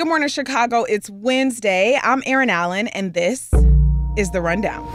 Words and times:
Good 0.00 0.08
morning, 0.08 0.30
Chicago. 0.30 0.84
It's 0.84 1.10
Wednesday. 1.10 2.00
I'm 2.02 2.22
Erin 2.24 2.48
Allen, 2.48 2.88
and 2.88 3.12
this 3.12 3.50
is 4.16 4.30
The 4.30 4.40
Rundown. 4.40 4.88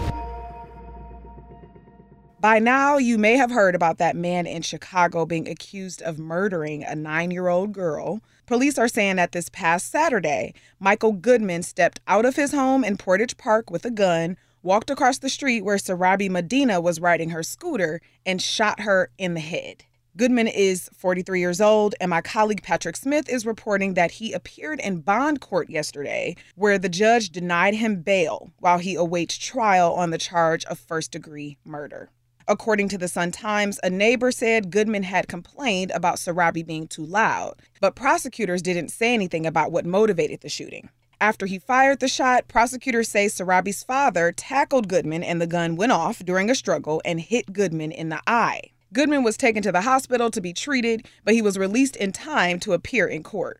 By 2.39 2.57
now, 2.57 2.97
you 2.97 3.19
may 3.19 3.37
have 3.37 3.51
heard 3.51 3.75
about 3.75 3.99
that 3.99 4.15
man 4.15 4.47
in 4.47 4.63
Chicago 4.63 5.27
being 5.27 5.47
accused 5.47 6.01
of 6.01 6.17
murdering 6.17 6.83
a 6.83 6.95
nine 6.95 7.29
year 7.29 7.49
old 7.49 7.71
girl. 7.71 8.21
Police 8.47 8.79
are 8.79 8.87
saying 8.87 9.17
that 9.17 9.31
this 9.31 9.47
past 9.47 9.91
Saturday, 9.91 10.55
Michael 10.79 11.11
Goodman 11.11 11.61
stepped 11.61 11.99
out 12.07 12.25
of 12.25 12.35
his 12.35 12.51
home 12.51 12.83
in 12.83 12.97
Portage 12.97 13.37
Park 13.37 13.69
with 13.69 13.85
a 13.85 13.91
gun, 13.91 14.37
walked 14.63 14.89
across 14.89 15.19
the 15.19 15.29
street 15.29 15.63
where 15.63 15.77
Serabi 15.77 16.31
Medina 16.31 16.81
was 16.81 16.99
riding 16.99 17.29
her 17.29 17.43
scooter, 17.43 18.01
and 18.25 18.41
shot 18.41 18.79
her 18.79 19.11
in 19.19 19.35
the 19.35 19.39
head. 19.39 19.83
Goodman 20.17 20.47
is 20.47 20.89
43 20.95 21.41
years 21.41 21.59
old, 21.59 21.93
and 21.99 22.09
my 22.09 22.21
colleague 22.21 22.63
Patrick 22.63 22.95
Smith 22.95 23.27
is 23.27 23.45
reporting 23.45 23.95
that 23.95 24.11
he 24.11 24.31
appeared 24.31 24.79
in 24.79 25.01
bond 25.01 25.41
court 25.41 25.69
yesterday, 25.69 26.37
where 26.55 26.77
the 26.77 26.87
judge 26.87 27.31
denied 27.31 27.75
him 27.75 28.01
bail 28.01 28.49
while 28.59 28.77
he 28.77 28.95
awaits 28.95 29.37
trial 29.37 29.93
on 29.93 30.11
the 30.11 30.17
charge 30.17 30.63
of 30.65 30.79
first 30.79 31.11
degree 31.11 31.57
murder. 31.65 32.09
According 32.47 32.87
to 32.89 32.97
the 32.97 33.09
Sun 33.09 33.31
Times, 33.31 33.77
a 33.83 33.89
neighbor 33.89 34.31
said 34.31 34.71
Goodman 34.71 35.03
had 35.03 35.27
complained 35.27 35.91
about 35.91 36.15
Serabi 36.15 36.65
being 36.65 36.87
too 36.87 37.05
loud, 37.05 37.55
but 37.81 37.95
prosecutors 37.95 38.61
didn't 38.61 38.91
say 38.91 39.13
anything 39.13 39.45
about 39.45 39.73
what 39.73 39.85
motivated 39.85 40.39
the 40.39 40.49
shooting. 40.49 40.87
After 41.19 41.45
he 41.45 41.59
fired 41.59 41.99
the 41.99 42.07
shot, 42.07 42.47
prosecutors 42.47 43.09
say 43.09 43.25
Serabi's 43.25 43.83
father 43.83 44.31
tackled 44.31 44.87
Goodman 44.87 45.23
and 45.23 45.41
the 45.41 45.47
gun 45.47 45.75
went 45.75 45.91
off 45.91 46.19
during 46.19 46.49
a 46.49 46.55
struggle 46.55 47.01
and 47.03 47.19
hit 47.19 47.51
Goodman 47.51 47.91
in 47.91 48.07
the 48.07 48.21
eye. 48.25 48.71
Goodman 48.93 49.23
was 49.23 49.37
taken 49.37 49.61
to 49.63 49.71
the 49.71 49.81
hospital 49.81 50.29
to 50.31 50.41
be 50.41 50.53
treated, 50.53 51.07
but 51.23 51.33
he 51.33 51.41
was 51.41 51.57
released 51.57 51.95
in 51.95 52.11
time 52.11 52.59
to 52.61 52.73
appear 52.73 53.07
in 53.07 53.23
court. 53.23 53.59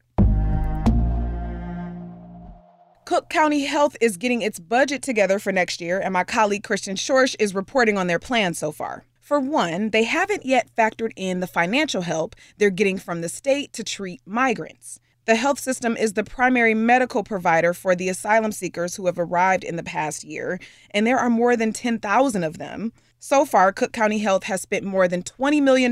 Cook 3.06 3.30
County 3.30 3.66
Health 3.66 3.96
is 4.02 4.18
getting 4.18 4.42
its 4.42 4.60
budget 4.60 5.02
together 5.04 5.38
for 5.38 5.52
next 5.52 5.80
year, 5.80 6.00
and 6.00 6.12
my 6.12 6.24
colleague 6.24 6.64
Kristen 6.64 6.96
Schorsch 6.96 7.36
is 7.38 7.54
reporting 7.54 7.98
on 7.98 8.08
their 8.08 8.20
plans 8.20 8.58
so 8.58 8.72
far. 8.72 9.06
For 9.20 9.40
one, 9.40 9.90
they 9.90 10.04
haven't 10.04 10.46
yet 10.46 10.70
factored 10.76 11.12
in 11.16 11.40
the 11.40 11.48
financial 11.48 12.02
help 12.02 12.36
they're 12.58 12.70
getting 12.70 12.98
from 12.98 13.22
the 13.22 13.30
state 13.30 13.74
to 13.74 13.84
treat 13.84 14.22
migrants. 14.26 15.00
The 15.26 15.36
health 15.36 15.60
system 15.60 15.98
is 15.98 16.14
the 16.14 16.24
primary 16.24 16.76
medical 16.76 17.24
provider 17.24 17.74
for 17.74 17.96
the 17.96 18.10
asylum 18.10 18.52
seekers 18.52 18.96
who 18.96 19.08
have 19.08 19.18
arrived 19.18 19.64
in 19.64 19.76
the 19.76 19.84
past 19.84 20.24
year, 20.24 20.60
and 20.92 21.06
there 21.06 21.18
are 21.18 21.32
more 21.32 21.58
than 21.58 21.74
10,000 21.74 22.44
of 22.44 22.60
them. 22.60 22.94
So 23.28 23.44
far, 23.44 23.74
Cook 23.74 23.92
County 23.92 24.20
Health 24.20 24.44
has 24.44 24.62
spent 24.62 24.86
more 24.86 25.08
than 25.08 25.24
$20 25.24 25.60
million 25.60 25.92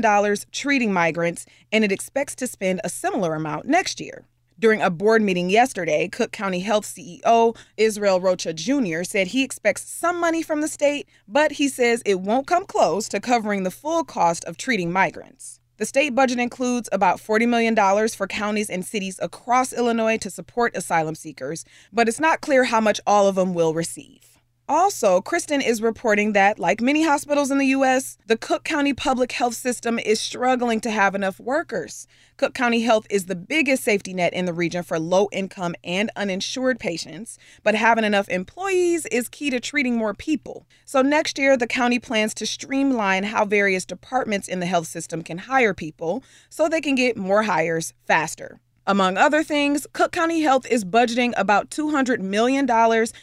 treating 0.52 0.92
migrants, 0.92 1.46
and 1.72 1.82
it 1.82 1.90
expects 1.90 2.36
to 2.36 2.46
spend 2.46 2.80
a 2.84 2.88
similar 2.88 3.34
amount 3.34 3.66
next 3.66 4.00
year. 4.00 4.24
During 4.56 4.80
a 4.80 4.88
board 4.88 5.20
meeting 5.20 5.50
yesterday, 5.50 6.06
Cook 6.06 6.30
County 6.30 6.60
Health 6.60 6.84
CEO 6.84 7.56
Israel 7.76 8.20
Rocha 8.20 8.52
Jr. 8.52 9.02
said 9.02 9.26
he 9.26 9.42
expects 9.42 9.82
some 9.82 10.20
money 10.20 10.44
from 10.44 10.60
the 10.60 10.68
state, 10.68 11.08
but 11.26 11.50
he 11.50 11.66
says 11.66 12.04
it 12.06 12.20
won't 12.20 12.46
come 12.46 12.66
close 12.66 13.08
to 13.08 13.18
covering 13.18 13.64
the 13.64 13.72
full 13.72 14.04
cost 14.04 14.44
of 14.44 14.56
treating 14.56 14.92
migrants. 14.92 15.58
The 15.78 15.86
state 15.86 16.14
budget 16.14 16.38
includes 16.38 16.88
about 16.92 17.18
$40 17.18 17.48
million 17.48 18.08
for 18.10 18.28
counties 18.28 18.70
and 18.70 18.84
cities 18.84 19.18
across 19.20 19.72
Illinois 19.72 20.18
to 20.18 20.30
support 20.30 20.76
asylum 20.76 21.16
seekers, 21.16 21.64
but 21.92 22.06
it's 22.06 22.20
not 22.20 22.42
clear 22.42 22.62
how 22.62 22.80
much 22.80 23.00
all 23.08 23.26
of 23.26 23.34
them 23.34 23.54
will 23.54 23.74
receive. 23.74 24.23
Also, 24.66 25.20
Kristen 25.20 25.60
is 25.60 25.82
reporting 25.82 26.32
that, 26.32 26.58
like 26.58 26.80
many 26.80 27.04
hospitals 27.04 27.50
in 27.50 27.58
the 27.58 27.66
U.S., 27.66 28.16
the 28.26 28.38
Cook 28.38 28.64
County 28.64 28.94
public 28.94 29.32
health 29.32 29.52
system 29.52 29.98
is 29.98 30.18
struggling 30.18 30.80
to 30.80 30.90
have 30.90 31.14
enough 31.14 31.38
workers. 31.38 32.06
Cook 32.38 32.54
County 32.54 32.80
Health 32.80 33.06
is 33.10 33.26
the 33.26 33.36
biggest 33.36 33.84
safety 33.84 34.14
net 34.14 34.32
in 34.32 34.46
the 34.46 34.54
region 34.54 34.82
for 34.82 34.98
low 34.98 35.28
income 35.32 35.74
and 35.84 36.10
uninsured 36.16 36.80
patients, 36.80 37.38
but 37.62 37.74
having 37.74 38.04
enough 38.04 38.26
employees 38.30 39.04
is 39.12 39.28
key 39.28 39.50
to 39.50 39.60
treating 39.60 39.96
more 39.96 40.14
people. 40.14 40.66
So, 40.86 41.02
next 41.02 41.38
year, 41.38 41.58
the 41.58 41.66
county 41.66 41.98
plans 41.98 42.32
to 42.34 42.46
streamline 42.46 43.24
how 43.24 43.44
various 43.44 43.84
departments 43.84 44.48
in 44.48 44.60
the 44.60 44.66
health 44.66 44.86
system 44.86 45.20
can 45.20 45.36
hire 45.36 45.74
people 45.74 46.24
so 46.48 46.70
they 46.70 46.80
can 46.80 46.94
get 46.94 47.18
more 47.18 47.42
hires 47.42 47.92
faster. 48.06 48.60
Among 48.86 49.16
other 49.16 49.42
things, 49.42 49.86
Cook 49.94 50.12
County 50.12 50.42
Health 50.42 50.66
is 50.66 50.84
budgeting 50.84 51.32
about 51.38 51.70
$200 51.70 52.20
million 52.20 52.66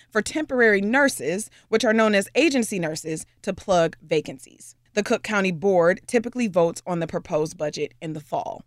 for 0.09 0.21
temporary 0.23 0.81
nurses, 0.81 1.51
which 1.69 1.85
are 1.85 1.93
known 1.93 2.15
as 2.15 2.27
agency 2.33 2.79
nurses, 2.79 3.27
to 3.43 3.53
plug 3.53 3.95
vacancies. 4.01 4.75
The 4.95 5.03
Cook 5.03 5.21
County 5.21 5.51
Board 5.51 6.01
typically 6.07 6.47
votes 6.47 6.81
on 6.87 6.99
the 6.99 7.05
proposed 7.05 7.59
budget 7.59 7.93
in 8.01 8.13
the 8.13 8.19
fall. 8.19 8.65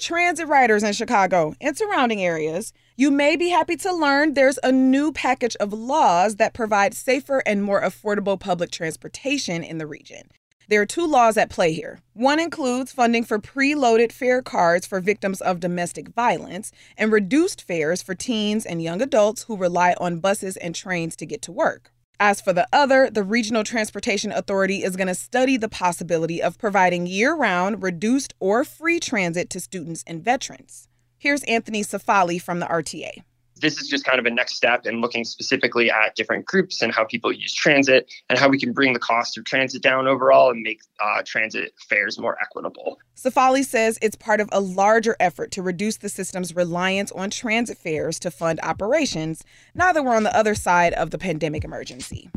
Transit 0.00 0.48
riders 0.48 0.82
in 0.82 0.92
Chicago 0.92 1.54
and 1.60 1.78
surrounding 1.78 2.22
areas, 2.22 2.72
you 2.96 3.12
may 3.12 3.36
be 3.36 3.50
happy 3.50 3.76
to 3.76 3.94
learn 3.94 4.34
there's 4.34 4.58
a 4.64 4.72
new 4.72 5.12
package 5.12 5.54
of 5.56 5.72
laws 5.72 6.36
that 6.36 6.54
provide 6.54 6.92
safer 6.92 7.40
and 7.46 7.62
more 7.62 7.82
affordable 7.82 8.38
public 8.38 8.72
transportation 8.72 9.62
in 9.62 9.78
the 9.78 9.86
region. 9.86 10.28
There 10.68 10.82
are 10.82 10.86
two 10.86 11.06
laws 11.06 11.36
at 11.36 11.48
play 11.48 11.72
here. 11.72 12.00
One 12.12 12.40
includes 12.40 12.90
funding 12.90 13.22
for 13.22 13.38
preloaded 13.38 14.10
fare 14.10 14.42
cards 14.42 14.84
for 14.84 14.98
victims 14.98 15.40
of 15.40 15.60
domestic 15.60 16.08
violence 16.08 16.72
and 16.98 17.12
reduced 17.12 17.62
fares 17.62 18.02
for 18.02 18.16
teens 18.16 18.66
and 18.66 18.82
young 18.82 19.00
adults 19.00 19.44
who 19.44 19.56
rely 19.56 19.94
on 20.00 20.18
buses 20.18 20.56
and 20.56 20.74
trains 20.74 21.14
to 21.16 21.26
get 21.26 21.40
to 21.42 21.52
work. 21.52 21.92
As 22.18 22.40
for 22.40 22.52
the 22.52 22.66
other, 22.72 23.08
the 23.08 23.22
Regional 23.22 23.62
Transportation 23.62 24.32
Authority 24.32 24.82
is 24.82 24.96
going 24.96 25.06
to 25.06 25.14
study 25.14 25.56
the 25.56 25.68
possibility 25.68 26.42
of 26.42 26.58
providing 26.58 27.06
year 27.06 27.36
round, 27.36 27.80
reduced, 27.80 28.34
or 28.40 28.64
free 28.64 28.98
transit 28.98 29.48
to 29.50 29.60
students 29.60 30.02
and 30.04 30.24
veterans. 30.24 30.88
Here's 31.16 31.44
Anthony 31.44 31.84
Safali 31.84 32.42
from 32.42 32.58
the 32.58 32.66
RTA 32.66 33.22
this 33.60 33.80
is 33.80 33.88
just 33.88 34.04
kind 34.04 34.18
of 34.18 34.26
a 34.26 34.30
next 34.30 34.54
step 34.54 34.86
in 34.86 35.00
looking 35.00 35.24
specifically 35.24 35.90
at 35.90 36.14
different 36.14 36.44
groups 36.44 36.82
and 36.82 36.92
how 36.92 37.04
people 37.04 37.32
use 37.32 37.54
transit 37.54 38.10
and 38.28 38.38
how 38.38 38.48
we 38.48 38.58
can 38.58 38.72
bring 38.72 38.92
the 38.92 38.98
cost 38.98 39.38
of 39.38 39.44
transit 39.44 39.82
down 39.82 40.06
overall 40.06 40.50
and 40.50 40.62
make 40.62 40.80
uh, 41.00 41.22
transit 41.24 41.72
fares 41.88 42.18
more 42.18 42.36
equitable. 42.40 42.98
Safali 43.16 43.64
says 43.64 43.98
it's 44.02 44.16
part 44.16 44.40
of 44.40 44.48
a 44.52 44.60
larger 44.60 45.16
effort 45.18 45.50
to 45.52 45.62
reduce 45.62 45.96
the 45.96 46.08
system's 46.08 46.54
reliance 46.54 47.10
on 47.12 47.30
transit 47.30 47.78
fares 47.78 48.18
to 48.20 48.30
fund 48.30 48.60
operations 48.62 49.44
now 49.74 49.92
that 49.92 50.04
we're 50.04 50.16
on 50.16 50.24
the 50.24 50.36
other 50.36 50.54
side 50.54 50.92
of 50.94 51.10
the 51.10 51.18
pandemic 51.18 51.64
emergency. 51.64 52.30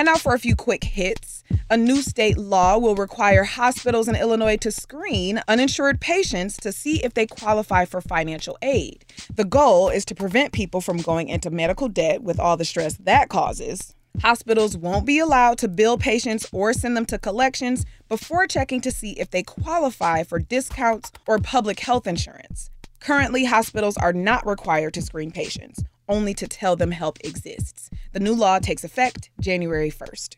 And 0.00 0.06
now 0.06 0.16
for 0.16 0.32
a 0.32 0.38
few 0.38 0.56
quick 0.56 0.82
hits. 0.84 1.44
A 1.68 1.76
new 1.76 2.00
state 2.00 2.38
law 2.38 2.78
will 2.78 2.94
require 2.94 3.44
hospitals 3.44 4.08
in 4.08 4.16
Illinois 4.16 4.56
to 4.56 4.70
screen 4.70 5.42
uninsured 5.46 6.00
patients 6.00 6.56
to 6.62 6.72
see 6.72 7.04
if 7.04 7.12
they 7.12 7.26
qualify 7.26 7.84
for 7.84 8.00
financial 8.00 8.56
aid. 8.62 9.04
The 9.34 9.44
goal 9.44 9.90
is 9.90 10.06
to 10.06 10.14
prevent 10.14 10.54
people 10.54 10.80
from 10.80 11.02
going 11.02 11.28
into 11.28 11.50
medical 11.50 11.90
debt 11.90 12.22
with 12.22 12.40
all 12.40 12.56
the 12.56 12.64
stress 12.64 12.96
that 13.00 13.28
causes. 13.28 13.94
Hospitals 14.22 14.74
won't 14.74 15.04
be 15.04 15.18
allowed 15.18 15.58
to 15.58 15.68
bill 15.68 15.98
patients 15.98 16.46
or 16.50 16.72
send 16.72 16.96
them 16.96 17.04
to 17.04 17.18
collections 17.18 17.84
before 18.08 18.46
checking 18.46 18.80
to 18.80 18.90
see 18.90 19.20
if 19.20 19.30
they 19.30 19.42
qualify 19.42 20.22
for 20.22 20.38
discounts 20.38 21.12
or 21.26 21.38
public 21.38 21.78
health 21.80 22.06
insurance. 22.06 22.70
Currently, 23.00 23.44
hospitals 23.44 23.98
are 23.98 24.14
not 24.14 24.46
required 24.46 24.94
to 24.94 25.02
screen 25.02 25.30
patients 25.30 25.84
only 26.10 26.34
to 26.34 26.46
tell 26.46 26.76
them 26.76 26.90
help 26.90 27.18
exists. 27.24 27.88
The 28.12 28.20
new 28.20 28.34
law 28.34 28.58
takes 28.58 28.84
effect 28.84 29.30
January 29.40 29.90
1st. 29.90 30.36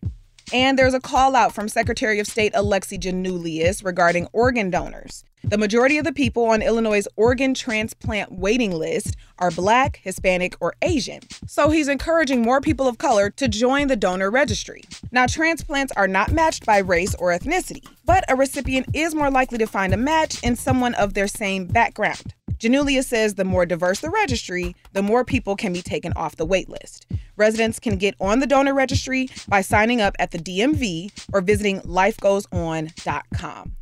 And 0.52 0.78
there's 0.78 0.94
a 0.94 1.00
call 1.00 1.34
out 1.34 1.54
from 1.54 1.68
Secretary 1.68 2.20
of 2.20 2.26
State 2.26 2.52
Alexi 2.52 2.98
Giannoulias 2.98 3.82
regarding 3.84 4.28
organ 4.32 4.68
donors. 4.68 5.24
The 5.44 5.58
majority 5.58 5.98
of 5.98 6.04
the 6.04 6.12
people 6.12 6.44
on 6.44 6.62
Illinois' 6.62 7.06
organ 7.16 7.54
transplant 7.54 8.30
waiting 8.30 8.70
list 8.70 9.16
are 9.38 9.50
Black, 9.50 10.00
Hispanic, 10.02 10.54
or 10.60 10.74
Asian. 10.82 11.20
So 11.46 11.70
he's 11.70 11.88
encouraging 11.88 12.42
more 12.42 12.60
people 12.60 12.86
of 12.86 12.98
color 12.98 13.28
to 13.30 13.48
join 13.48 13.88
the 13.88 13.96
donor 13.96 14.30
registry. 14.30 14.84
Now, 15.10 15.26
transplants 15.26 15.92
are 15.96 16.06
not 16.06 16.32
matched 16.32 16.64
by 16.64 16.78
race 16.78 17.14
or 17.16 17.30
ethnicity, 17.30 17.84
but 18.04 18.24
a 18.28 18.36
recipient 18.36 18.86
is 18.94 19.14
more 19.14 19.30
likely 19.30 19.58
to 19.58 19.66
find 19.66 19.92
a 19.92 19.96
match 19.96 20.42
in 20.44 20.54
someone 20.54 20.94
of 20.94 21.14
their 21.14 21.28
same 21.28 21.66
background. 21.66 22.34
Giannoulias 22.62 23.06
says 23.06 23.34
the 23.34 23.44
more 23.44 23.66
diverse 23.66 23.98
the 23.98 24.08
registry, 24.08 24.76
the 24.92 25.02
more 25.02 25.24
people 25.24 25.56
can 25.56 25.72
be 25.72 25.82
taken 25.82 26.12
off 26.14 26.36
the 26.36 26.46
wait 26.46 26.68
list. 26.68 27.06
Residents 27.36 27.80
can 27.80 27.96
get 27.96 28.14
on 28.20 28.38
the 28.38 28.46
donor 28.46 28.72
registry 28.72 29.28
by 29.48 29.62
signing 29.62 30.00
up 30.00 30.14
at 30.20 30.30
the 30.30 30.38
DMV 30.38 31.10
or 31.32 31.40
visiting 31.40 31.80
lifegoeson.com. 31.80 33.72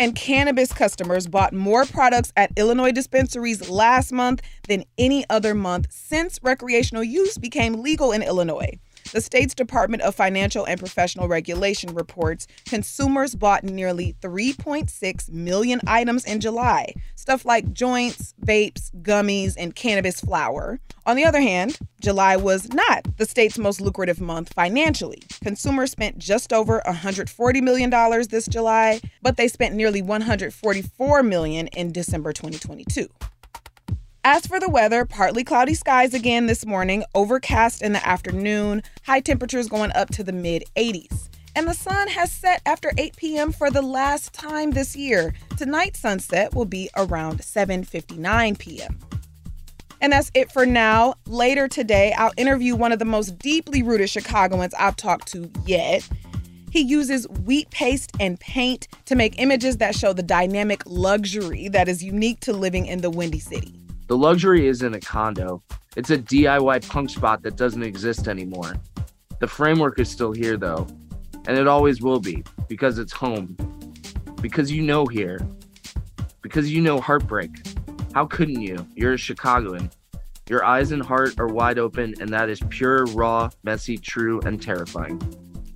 And 0.00 0.16
cannabis 0.16 0.72
customers 0.72 1.28
bought 1.28 1.52
more 1.52 1.84
products 1.84 2.32
at 2.36 2.50
Illinois 2.56 2.90
dispensaries 2.90 3.70
last 3.70 4.10
month 4.10 4.42
than 4.66 4.82
any 4.98 5.24
other 5.30 5.54
month 5.54 5.86
since 5.90 6.40
recreational 6.42 7.04
use 7.04 7.38
became 7.38 7.82
legal 7.82 8.10
in 8.10 8.20
Illinois. 8.24 8.80
The 9.12 9.20
state's 9.20 9.54
Department 9.54 10.02
of 10.02 10.14
Financial 10.14 10.66
and 10.66 10.78
Professional 10.78 11.28
Regulation 11.28 11.94
reports 11.94 12.46
consumers 12.66 13.34
bought 13.34 13.62
nearly 13.62 14.16
3.6 14.20 15.30
million 15.30 15.80
items 15.86 16.24
in 16.24 16.40
July, 16.40 16.92
stuff 17.14 17.44
like 17.44 17.72
joints, 17.72 18.34
vapes, 18.44 18.90
gummies, 19.02 19.54
and 19.56 19.74
cannabis 19.74 20.20
flower. 20.20 20.80
On 21.06 21.14
the 21.14 21.24
other 21.24 21.40
hand, 21.40 21.78
July 22.00 22.36
was 22.36 22.68
not 22.72 23.06
the 23.16 23.26
state's 23.26 23.58
most 23.58 23.80
lucrative 23.80 24.20
month 24.20 24.52
financially. 24.52 25.22
Consumers 25.42 25.92
spent 25.92 26.18
just 26.18 26.52
over 26.52 26.82
$140 26.84 27.62
million 27.62 27.90
this 28.28 28.46
July, 28.46 29.00
but 29.22 29.36
they 29.36 29.46
spent 29.48 29.74
nearly 29.74 30.02
144 30.02 31.22
million 31.22 31.68
in 31.68 31.92
December 31.92 32.32
2022. 32.32 33.08
As 34.28 34.44
for 34.44 34.58
the 34.58 34.68
weather, 34.68 35.04
partly 35.04 35.44
cloudy 35.44 35.74
skies 35.74 36.12
again 36.12 36.46
this 36.46 36.66
morning, 36.66 37.04
overcast 37.14 37.80
in 37.80 37.92
the 37.92 38.04
afternoon, 38.04 38.82
high 39.04 39.20
temperatures 39.20 39.68
going 39.68 39.92
up 39.92 40.10
to 40.10 40.24
the 40.24 40.32
mid 40.32 40.64
80s. 40.74 41.28
And 41.54 41.68
the 41.68 41.74
sun 41.74 42.08
has 42.08 42.32
set 42.32 42.60
after 42.66 42.90
8 42.98 43.14
p.m. 43.16 43.52
for 43.52 43.70
the 43.70 43.82
last 43.82 44.32
time 44.32 44.72
this 44.72 44.96
year. 44.96 45.32
Tonight's 45.56 46.00
sunset 46.00 46.56
will 46.56 46.64
be 46.64 46.90
around 46.96 47.38
7:59 47.38 48.58
p.m. 48.58 48.98
And 50.00 50.12
that's 50.12 50.32
it 50.34 50.50
for 50.50 50.66
now. 50.66 51.14
Later 51.26 51.68
today, 51.68 52.12
I'll 52.18 52.32
interview 52.36 52.74
one 52.74 52.90
of 52.90 52.98
the 52.98 53.04
most 53.04 53.38
deeply 53.38 53.84
rooted 53.84 54.10
Chicagoans 54.10 54.74
I've 54.74 54.96
talked 54.96 55.28
to 55.34 55.48
yet. 55.66 56.02
He 56.72 56.80
uses 56.80 57.28
wheat 57.28 57.70
paste 57.70 58.10
and 58.18 58.40
paint 58.40 58.88
to 59.04 59.14
make 59.14 59.40
images 59.40 59.76
that 59.76 59.94
show 59.94 60.12
the 60.12 60.24
dynamic 60.24 60.82
luxury 60.84 61.68
that 61.68 61.88
is 61.88 62.02
unique 62.02 62.40
to 62.40 62.52
living 62.52 62.86
in 62.86 63.02
the 63.02 63.10
Windy 63.10 63.38
City. 63.38 63.85
The 64.08 64.16
luxury 64.16 64.68
isn't 64.68 64.94
a 64.94 65.00
condo, 65.00 65.62
it's 65.96 66.10
a 66.10 66.18
DIY 66.18 66.88
punk 66.88 67.10
spot 67.10 67.42
that 67.42 67.56
doesn't 67.56 67.82
exist 67.82 68.28
anymore. 68.28 68.74
The 69.40 69.48
framework 69.48 69.98
is 69.98 70.08
still 70.08 70.32
here 70.32 70.56
though, 70.56 70.86
and 71.48 71.58
it 71.58 71.66
always 71.66 72.00
will 72.00 72.20
be 72.20 72.44
because 72.68 72.98
it's 72.98 73.12
home. 73.12 73.56
Because 74.40 74.70
you 74.70 74.82
know 74.82 75.06
here. 75.06 75.40
Because 76.40 76.70
you 76.70 76.82
know 76.82 77.00
heartbreak. 77.00 77.50
How 78.14 78.26
couldn't 78.26 78.60
you? 78.60 78.86
You're 78.94 79.14
a 79.14 79.18
Chicagoan. 79.18 79.90
Your 80.48 80.64
eyes 80.64 80.92
and 80.92 81.02
heart 81.02 81.40
are 81.40 81.48
wide 81.48 81.78
open, 81.80 82.14
and 82.20 82.28
that 82.28 82.48
is 82.48 82.60
pure, 82.68 83.06
raw, 83.06 83.50
messy, 83.64 83.98
true, 83.98 84.40
and 84.44 84.62
terrifying. 84.62 85.20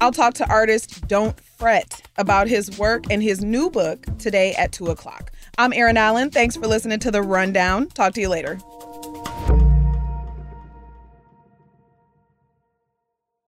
I'll 0.01 0.13
talk 0.13 0.35
to 0.35 0.49
artist 0.49 1.09
Don't 1.09 1.39
Fret 1.41 2.03
about 2.17 2.47
his 2.47 2.79
work 2.79 3.05
and 3.11 3.23
his 3.23 3.43
new 3.43 3.69
book 3.69 4.07
today 4.19 4.55
at 4.55 4.71
2 4.71 4.87
o'clock. 4.87 5.30
I'm 5.61 5.75
Erin 5.75 5.99
Allen. 5.99 6.31
Thanks 6.31 6.57
for 6.57 6.67
listening 6.67 7.01
to 7.01 7.11
The 7.11 7.21
Rundown. 7.21 7.89
Talk 7.89 8.15
to 8.15 8.21
you 8.23 8.31
later. 8.31 8.59